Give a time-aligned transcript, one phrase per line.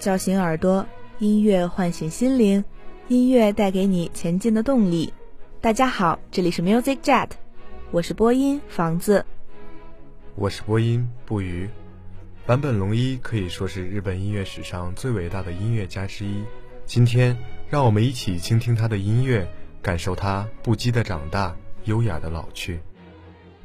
[0.00, 0.86] 叫醒耳朵，
[1.18, 2.64] 音乐唤醒心灵，
[3.08, 5.12] 音乐带给你前进的动力。
[5.60, 7.28] 大家好，这里是 Music Jet，
[7.90, 9.26] 我是播音房子，
[10.36, 11.68] 我是播音不渝。
[12.46, 16.42] 坂本龙一可以说是日本音乐史上最伟大的音乐家之一。
[16.86, 17.36] 今天，
[17.68, 19.46] 让我们一起倾听他的音乐，
[19.82, 22.80] 感受他不羁的长大，优雅的老去。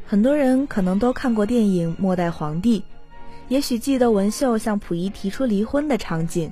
[0.06, 2.82] 很多人可能都看过电影《末代皇帝》。
[3.48, 6.52] 也许记得文秀向溥仪提出离婚的场景，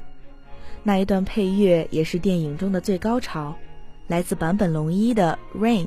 [0.84, 3.56] 那一段配乐也是电影中的最高潮，
[4.08, 5.86] 来自坂本龙一的《Rain》。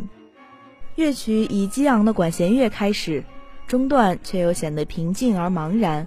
[0.97, 3.23] 乐曲以激昂的管弦乐开始，
[3.69, 6.05] 中段却又显得平静而茫然，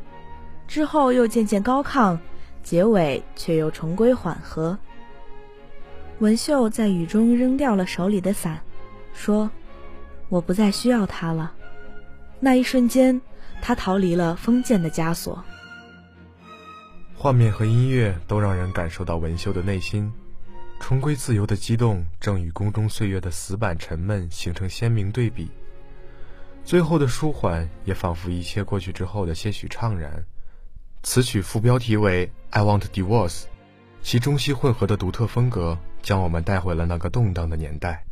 [0.67, 2.17] 之后又渐渐高亢，
[2.61, 4.77] 结尾却又重归缓和。
[6.19, 8.59] 文秀在雨中扔掉了手里的伞，
[9.13, 9.49] 说
[10.27, 11.53] ：“我不再需要它了。”
[12.41, 13.21] 那一瞬间。
[13.61, 15.43] 他逃离了封建的枷锁。
[17.15, 20.11] 画面和音乐都让人感受到文秀的内心，
[20.79, 25.51] 重归自由的激动，正与宫中岁月的死板沉闷形成鲜明对比。
[26.63, 30.23] 最后的舒缓，也仿佛一切过去之后的些许怅然。
[31.03, 33.41] 此曲副标题为《I Want Divorce》，
[34.01, 38.05] 其中西混合的独特风格，将我们带回了那个动荡的年代，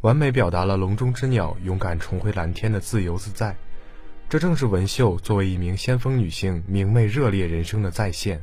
[0.00, 3.56] 完美表达了笼中之鸟勇敢重回蓝天的自由自在。
[4.30, 8.38] 这正是文秀作为一名先锋女性明媚热烈人生的再现。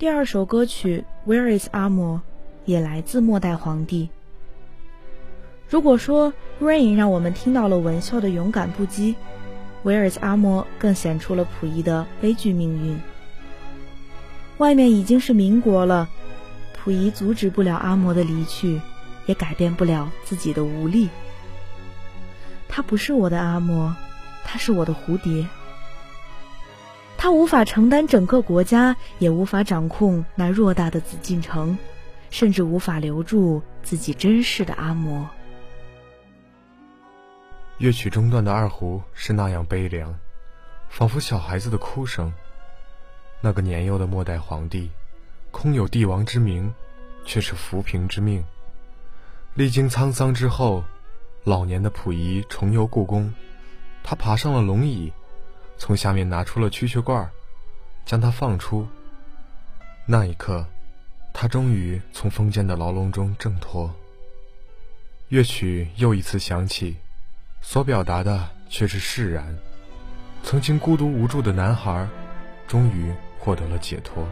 [0.00, 2.16] 第二首歌曲《Where Is 阿嬷》
[2.64, 4.08] 也来自末代皇帝。
[5.68, 9.14] 如果说《Rain》让我们听到了文秀的勇敢不羁，
[9.84, 12.98] 《Where Is 阿嬷》更显出了溥仪的悲剧命运。
[14.56, 16.08] 外面已经是民国了，
[16.72, 18.80] 溥仪阻止不了阿嬷的离去，
[19.26, 21.10] 也改变不了自己的无力。
[22.70, 23.92] 他不是我的阿嬷，
[24.44, 25.46] 他是我的蝴蝶。
[27.22, 31.76] 他无法承担整个国家，也无法掌控那偌大的紫禁城，
[32.30, 35.26] 甚至无法留住自己珍视的阿嬷。
[37.76, 40.18] 乐曲中段的二胡是那样悲凉，
[40.88, 42.32] 仿佛小孩子的哭声。
[43.42, 44.90] 那个年幼的末代皇帝，
[45.50, 46.72] 空有帝王之名，
[47.26, 48.42] 却是浮萍之命。
[49.52, 50.82] 历经沧桑之后，
[51.44, 53.34] 老年的溥仪重游故宫，
[54.02, 55.12] 他爬上了龙椅。
[55.80, 57.28] 从下面拿出了蛐蛐罐，
[58.04, 58.86] 将它放出。
[60.04, 60.64] 那一刻，
[61.32, 63.90] 他终于从封建的牢笼中挣脱。
[65.30, 66.96] 乐曲又一次响起，
[67.62, 69.56] 所表达的却是释然。
[70.42, 72.06] 曾经孤独无助的男孩，
[72.68, 74.28] 终于获得了解脱。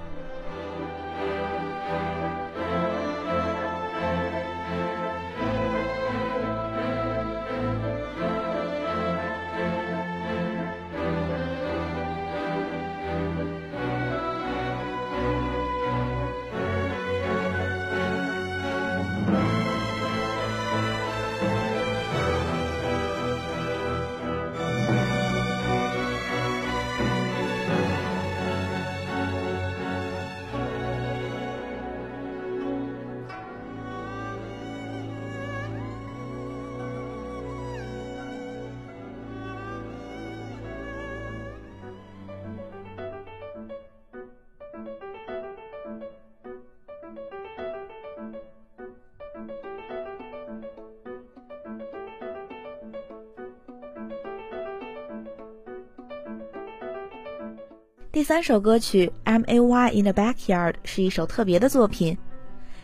[58.11, 62.17] 第三首歌曲《M A Y in the Backyard》是一首特别的作品，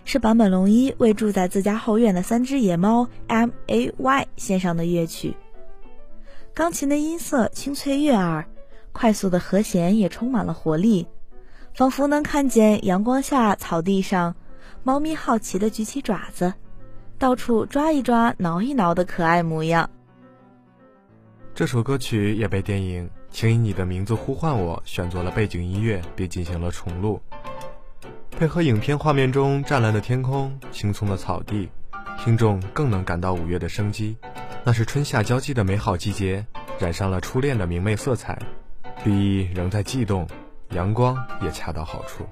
[0.04, 5.34] 是坂本龙一为住在自家后院的三只野猫 M A Y 献上的乐曲。
[6.52, 8.44] 钢琴的音色清脆悦耳，
[8.92, 11.06] 快速的和弦也充满了活力，
[11.72, 14.36] 仿佛能看见阳光下草地上
[14.82, 16.52] 猫咪好奇的举起爪子，
[17.18, 19.88] 到处抓一抓、挠一挠的可爱模样。
[21.54, 23.08] 这首歌曲也被电影。
[23.34, 27.20] 请以你的名字呼唤我，选择了背景音乐，并进行了重录，
[28.30, 31.68] 配合影片画面中湛蓝的天空、青葱的草地，
[32.16, 34.16] 听众更能感到五月的生机。
[34.62, 36.46] 那是春夏交际的美好季节，
[36.78, 38.38] 染上了初恋的明媚色彩，
[39.04, 40.28] 绿意仍在悸动，
[40.70, 42.24] 阳光也恰到好处。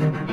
[0.00, 0.29] Thank you.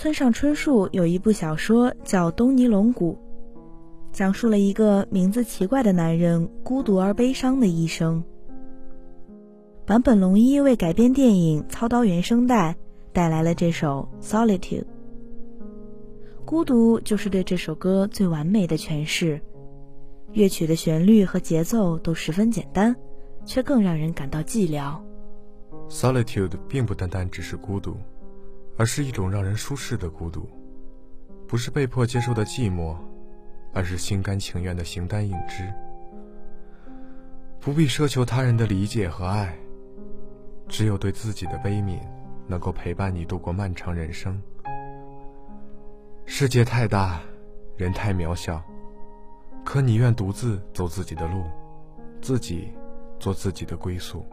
[0.00, 3.18] 村上春树有一部小说叫《东尼龙骨》，
[4.16, 8.24] 讲述了一个名字奇怪的男人孤独而悲伤的一生。
[9.84, 12.76] 坂本龙一为改编电影操刀原声带，
[13.12, 14.84] 带来了这首《Solitude》。
[16.46, 19.38] 孤独就是对这首歌最完美的诠释。
[20.32, 22.96] 乐曲的旋律和节奏都十分简单，
[23.44, 24.98] 却更让人感到寂寥。
[25.90, 27.98] Solitude 并不单单只是孤独，
[28.80, 30.48] 而是一种让人舒适的孤独，
[31.46, 32.96] 不是被迫接受的寂寞，
[33.74, 35.70] 而是心甘情愿的形单影只，
[37.60, 39.54] 不必奢求他人的理解和爱。
[40.66, 41.98] 只有对自己的悲悯，
[42.46, 44.40] 能够陪伴你度过漫长人生。
[46.24, 47.20] 世界太大，
[47.76, 48.62] 人太渺小，
[49.62, 51.44] 可你愿独自走自己的路，
[52.22, 52.72] 自己
[53.18, 54.24] 做自己的归宿。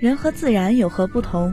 [0.00, 1.52] 人和自然有何不同？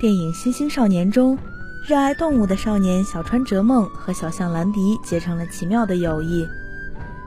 [0.00, 1.38] 电影《星星少年》中，
[1.86, 6.48] 热爱动物的少年小川哲梦和小象兰迪结成了奇妙的友谊。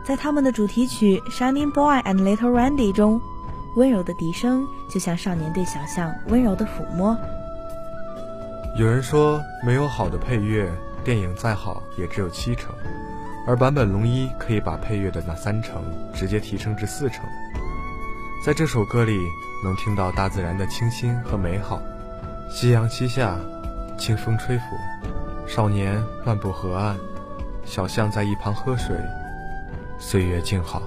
[0.03, 3.21] 在他们的主题曲《Shining Boy and Little Randy》中，
[3.77, 7.15] 温柔的笛声就像少年对小象温柔的抚摸。
[8.77, 10.69] 有人说，没有好的配乐，
[11.05, 12.75] 电影再好也只有七成，
[13.47, 15.81] 而坂本龙一可以把配乐的那三成
[16.13, 17.23] 直接提升至四成。
[18.43, 19.31] 在这首歌里，
[19.63, 21.79] 能听到大自然的清新和美好，
[22.49, 23.37] 夕阳西下，
[23.99, 24.63] 清风吹拂，
[25.47, 26.97] 少年漫步河岸，
[27.63, 28.97] 小象在一旁喝水，
[29.99, 30.81] 岁月静好。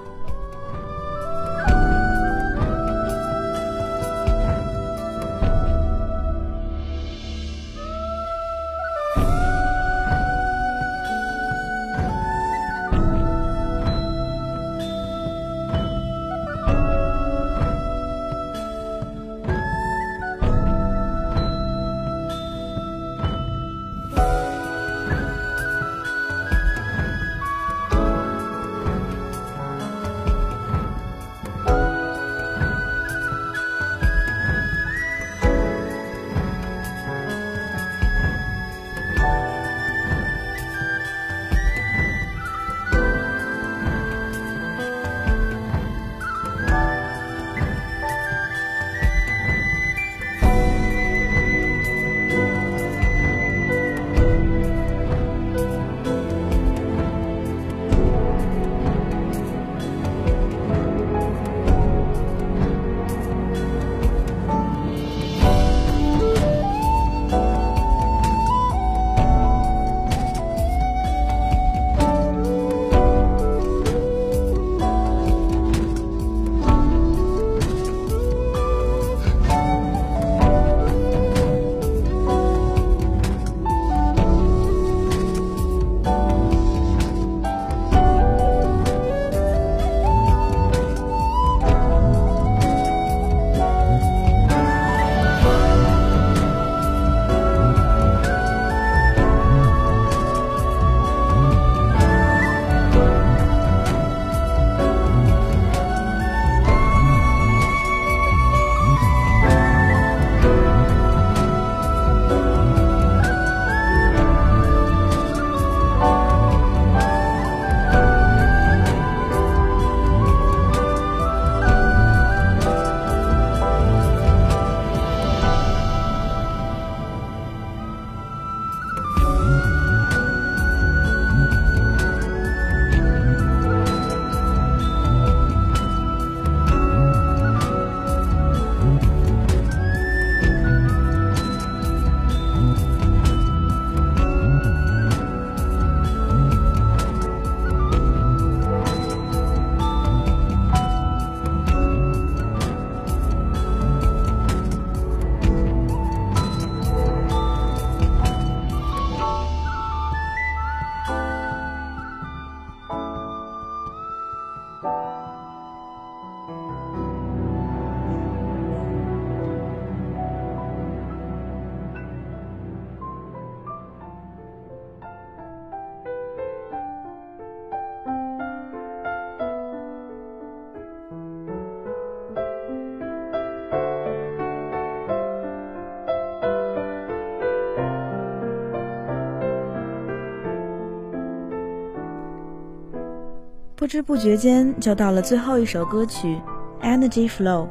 [193.85, 196.41] 不知不觉间就到了最后一首歌曲
[196.83, 197.67] 《Energy Flow》。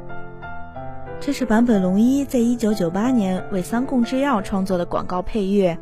[1.20, 5.76] 这是坂本龙一在一九九八年为三共制药创作的广告配乐，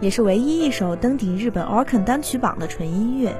[0.00, 3.34] 也是唯一一首登顶日本 Oricon 单曲榜的纯音乐。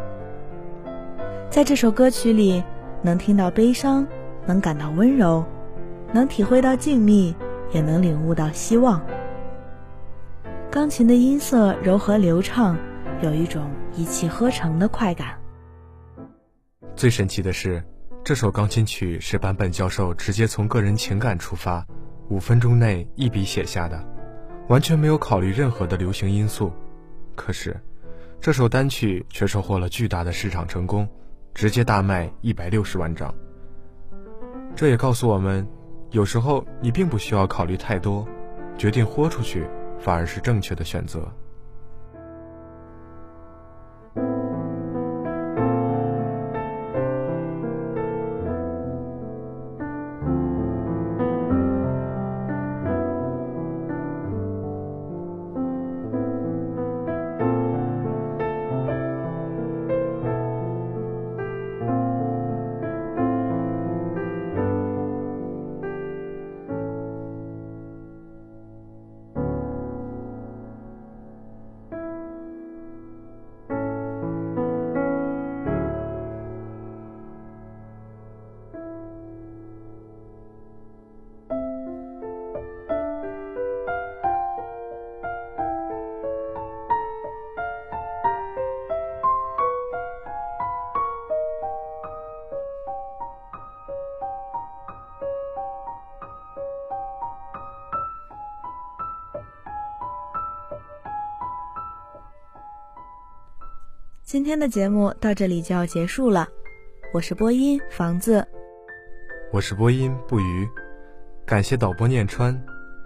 [1.48, 2.64] 在这首歌曲里，
[3.02, 4.04] 能听到悲伤，
[4.46, 5.44] 能感到温柔，
[6.12, 7.36] 能体会到静谧，
[7.70, 9.00] 也能领悟到希望。
[10.72, 12.76] 钢琴的音色柔和流畅，
[13.22, 13.62] 有一种
[13.94, 15.28] 一气呵成的快感。
[16.96, 17.85] 最神奇的是，
[18.24, 21.87] 这首钢琴曲是坂本教授直接从个人情感出发，
[22.30, 24.02] 五分钟内一笔写下的，
[24.68, 26.72] 完全没有考虑任何的流行因素。
[27.35, 27.78] 可是，
[28.40, 31.06] 这首单曲却收获了巨大的市场成功，
[31.52, 33.32] 直接大卖一百六十万张。
[34.74, 35.68] 这也告诉我们，
[36.12, 38.26] 有时候你并不需要考虑太多，
[38.78, 39.66] 决定豁出去，
[40.00, 41.30] 反而是正确的选择。
[104.37, 106.46] 今天的节目到这里就要结束了，
[107.14, 108.46] 我是播音房子，
[109.51, 110.68] 我是播音不渝，
[111.46, 112.62] 感谢导播念川，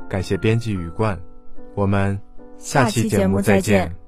[0.09, 1.16] 感谢编辑雨冠，
[1.77, 2.21] 我们
[2.59, 3.99] 下期节目再见。